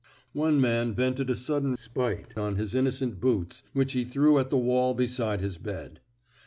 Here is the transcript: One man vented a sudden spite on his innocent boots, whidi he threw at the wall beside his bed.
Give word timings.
One 0.33 0.59
man 0.59 0.95
vented 0.95 1.29
a 1.29 1.35
sudden 1.35 1.77
spite 1.77 2.35
on 2.35 2.55
his 2.55 2.73
innocent 2.73 3.19
boots, 3.19 3.61
whidi 3.75 3.91
he 3.99 4.03
threw 4.03 4.39
at 4.39 4.49
the 4.49 4.57
wall 4.57 4.95
beside 4.95 5.41
his 5.41 5.59
bed. 5.59 5.99